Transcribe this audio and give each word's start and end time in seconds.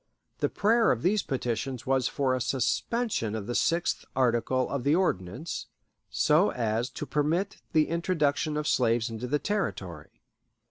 The 0.39 0.49
prayer 0.49 0.89
of 0.91 1.03
these 1.03 1.21
petitions 1.21 1.85
was 1.85 2.07
for 2.07 2.33
a 2.33 2.41
suspension 2.41 3.35
of 3.35 3.45
the 3.45 3.53
sixth 3.53 4.03
article 4.15 4.67
of 4.67 4.83
the 4.83 4.95
Ordinance, 4.95 5.67
so 6.09 6.49
as 6.53 6.89
to 6.89 7.05
permit 7.05 7.57
the 7.73 7.87
introduction 7.87 8.57
of 8.57 8.67
slaves 8.67 9.11
into 9.11 9.27
the 9.27 9.37
Territory. 9.37 10.23